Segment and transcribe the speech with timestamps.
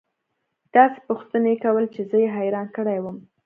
[0.75, 3.17] داسې پوښتنې يې كولې چې زه يې حيران كړى وم.